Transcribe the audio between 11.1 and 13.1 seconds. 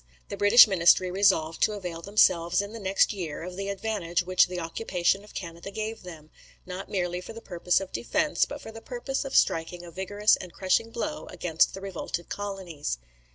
against the revolted colonies.